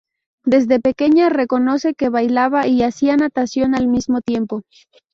Desde 0.45 0.79
pequeña 0.79 1.29
reconoce 1.29 1.93
que 1.93 2.09
bailaba 2.09 2.65
y 2.65 2.81
hacía 2.81 3.15
natación 3.17 3.75
al 3.75 3.87
mismo 3.87 4.21
tiempo. 4.21 4.63